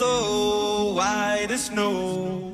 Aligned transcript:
so 0.00 0.94
white 0.94 1.48
as 1.50 1.64
snow. 1.66 2.52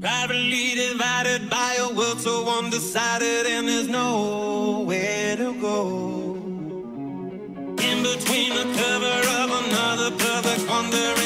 Privately 0.00 0.74
divided 0.74 1.50
by 1.50 1.76
a 1.80 1.88
world 1.94 2.20
so 2.20 2.48
undecided, 2.58 3.46
and 3.46 3.68
there's 3.68 3.88
nowhere 3.88 5.36
to 5.36 5.52
go. 5.60 5.78
In 7.88 7.96
between 8.10 8.50
the 8.60 8.66
cover 8.80 9.18
of 9.40 9.48
another 9.62 10.10
perfect 10.24 10.70
wonder, 10.70 11.25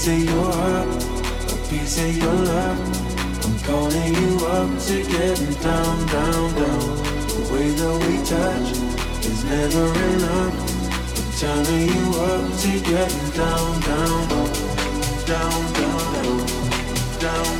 piece 0.00 0.08
of 0.08 0.24
your 0.24 0.52
heart, 0.52 1.04
a 1.52 1.68
piece 1.68 1.98
of 2.00 2.16
your 2.16 2.32
love. 2.32 3.44
I'm 3.44 3.58
calling 3.66 4.14
you 4.14 4.46
up 4.46 4.78
to 4.86 5.02
getting 5.04 5.52
down, 5.60 6.06
down, 6.06 6.54
down. 6.54 6.96
The 7.28 7.48
way 7.52 7.68
that 7.68 7.96
we 8.06 8.16
touch 8.24 8.70
is 9.26 9.44
never 9.44 9.84
enough. 10.14 10.56
I'm 11.18 11.32
turning 11.36 11.88
you 11.92 12.06
up 12.18 12.48
to 12.60 12.80
getting 12.80 13.30
down, 13.36 13.80
down, 13.82 14.28
down, 14.28 14.52
down, 15.26 15.72
down, 15.74 16.14
down. 16.14 17.20
down. 17.20 17.59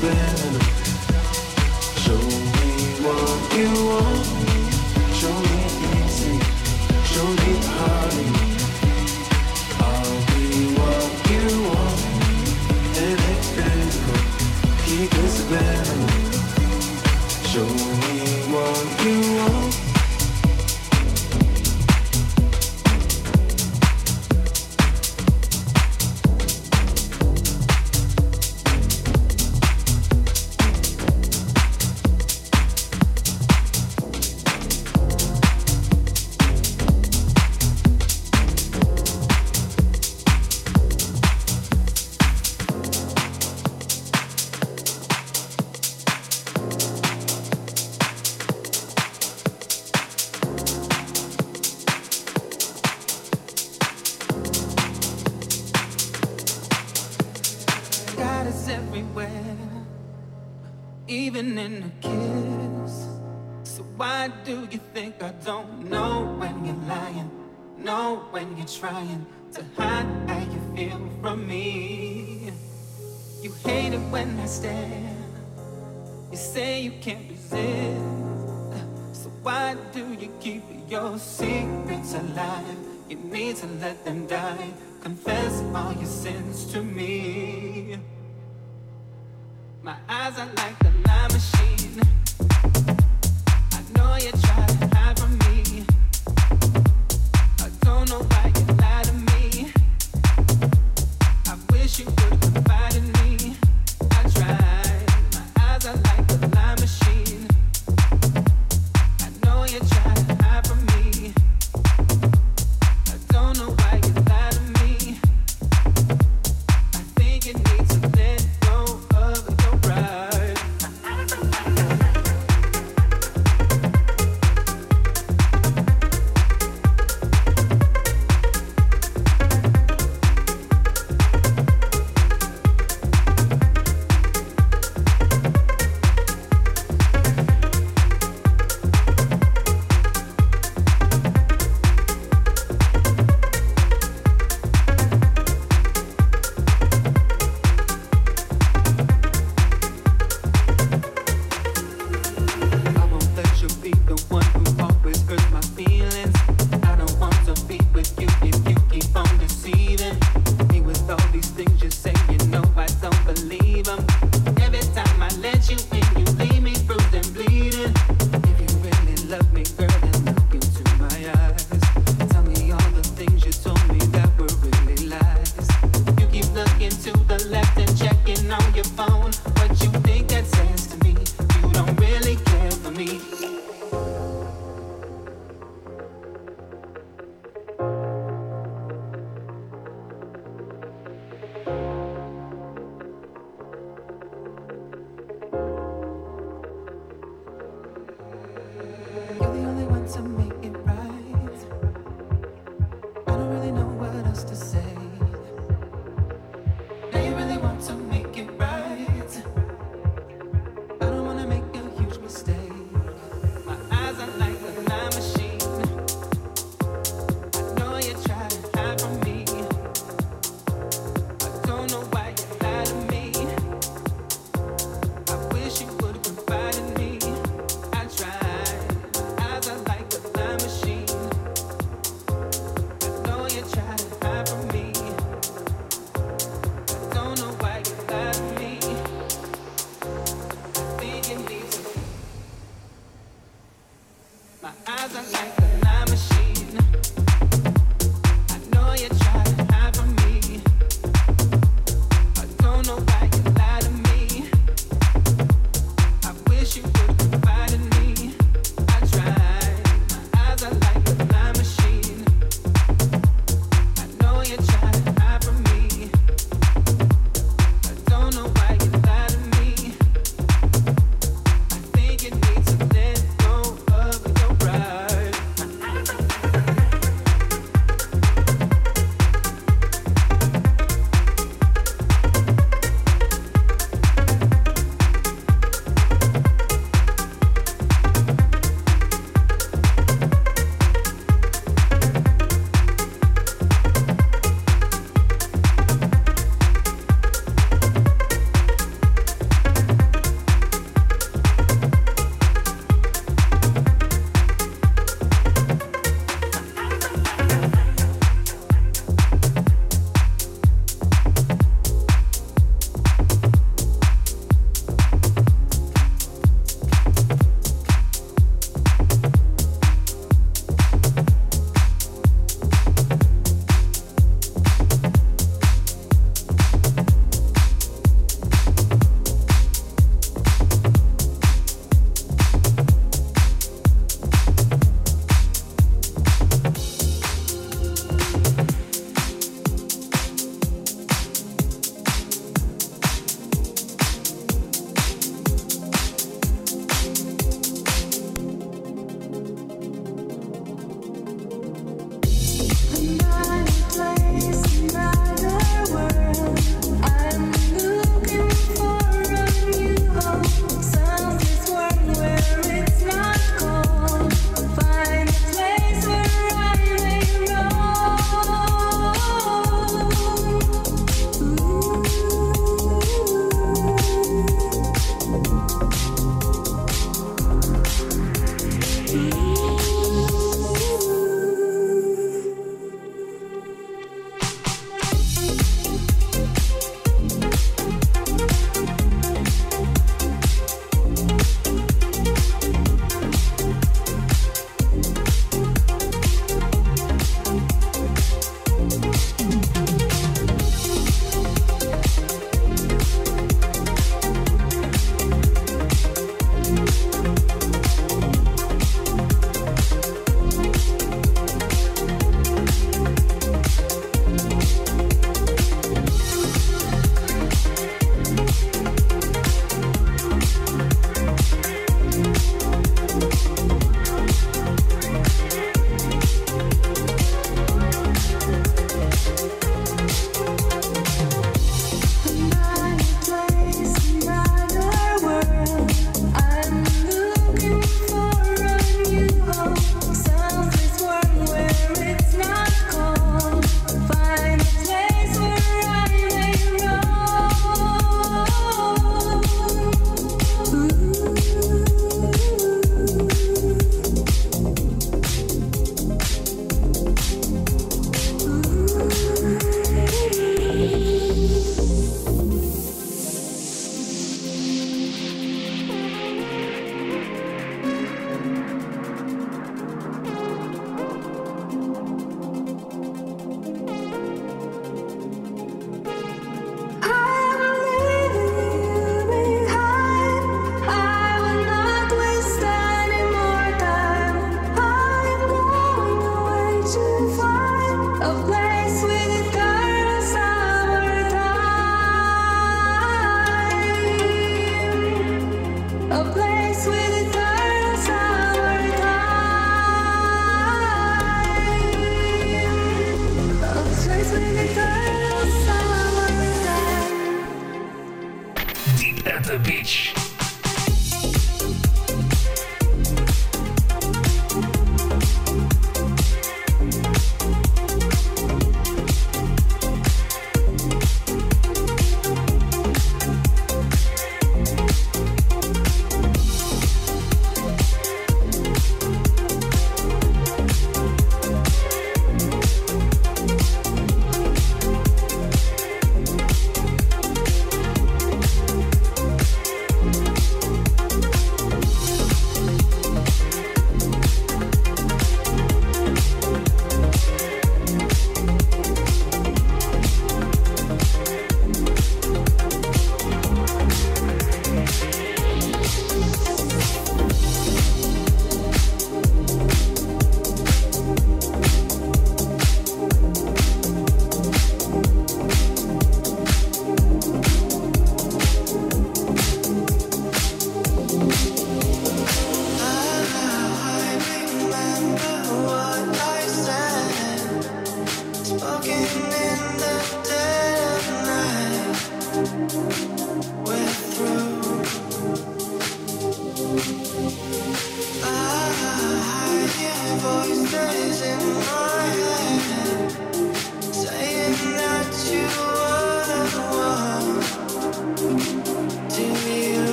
been 0.00 0.69
you 76.90 77.00
can't 77.00 77.30
resist. 77.30 78.00
So 79.12 79.28
why 79.42 79.76
do 79.92 80.12
you 80.14 80.28
keep 80.40 80.62
your 80.88 81.18
secrets 81.18 82.14
alive? 82.14 82.76
You 83.08 83.16
need 83.16 83.56
to 83.56 83.66
let 83.80 84.04
them 84.04 84.26
die. 84.26 84.72
Confess 85.02 85.62
all 85.74 85.92
your 85.92 86.04
sins 86.04 86.64
to 86.72 86.82
me. 86.82 87.98
My 89.82 89.96
eyes 90.08 90.38
are 90.38 90.48
like 90.56 90.79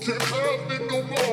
Can't 0.00 0.22
have 0.22 0.70
me 0.70 0.78
no 0.88 1.02
more. 1.02 1.29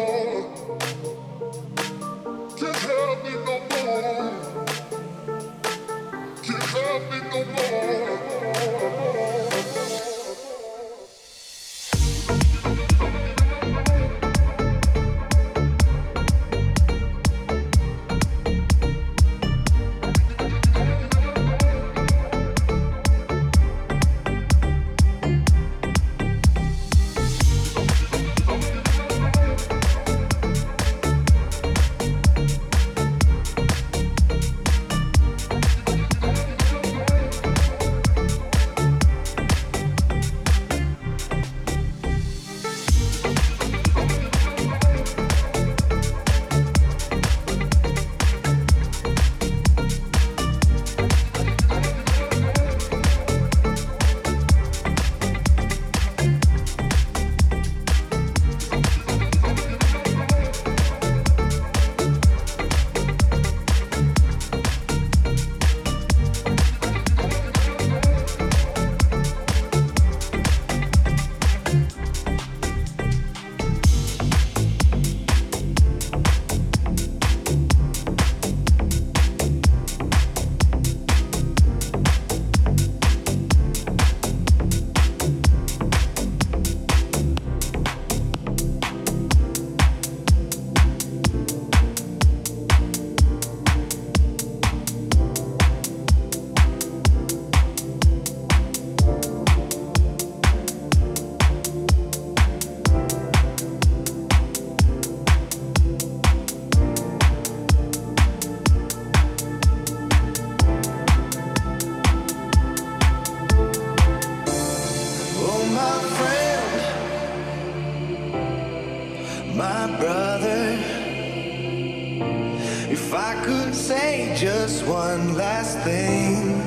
say 123.88 124.34
just 124.36 124.86
one 124.86 125.34
last 125.34 125.80
thing. 125.80 126.60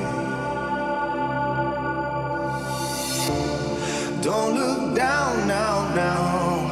Don't 4.23 4.55
look 4.55 4.95
down 4.95 5.47
now, 5.47 5.75
now, 5.93 6.67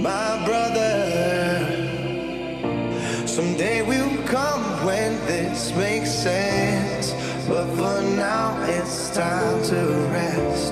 my 0.00 0.44
brother. 0.44 0.98
Someday 3.24 3.82
we'll 3.82 4.20
come 4.24 4.64
when 4.84 5.12
this 5.26 5.72
makes 5.76 6.10
sense, 6.10 7.12
but 7.46 7.66
for 7.76 8.02
now 8.16 8.60
it's 8.66 9.14
time 9.14 9.62
to 9.70 9.80
rest. 10.10 10.71